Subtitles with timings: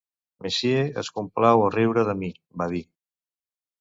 [0.45, 2.31] "Monsieur es complau a riure de mi",
[2.63, 2.85] va dir.